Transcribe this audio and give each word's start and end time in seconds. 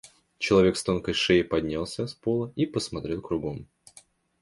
Человек 0.39 0.77
с 0.77 0.83
тонкой 0.83 1.13
шеей 1.13 1.43
поднялся 1.43 2.07
с 2.07 2.15
пола 2.15 2.51
и 2.55 2.65
посмотрел 2.65 3.21
кругом. 3.21 3.67